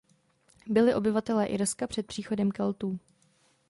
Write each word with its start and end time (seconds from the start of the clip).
Byli 0.67 0.93
obyvatelé 0.93 1.45
Irska 1.45 1.87
před 1.87 2.07
příchodem 2.07 2.51
Keltů. 2.51 2.99